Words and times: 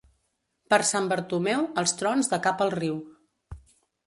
Per 0.73 0.79
Sant 0.91 1.09
Bartomeu, 1.11 1.67
els 1.83 1.93
trons 2.01 2.33
de 2.33 2.41
cap 2.47 2.65
al 2.67 2.75
riu. 2.79 2.99